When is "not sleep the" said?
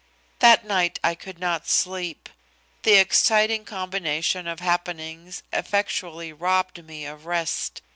1.37-2.95